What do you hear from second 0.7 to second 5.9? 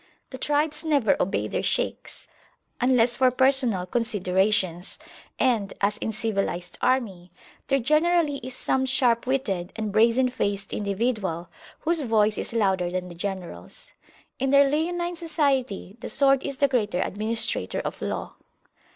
never obey their Shaykhs, unless for personal considerations, and,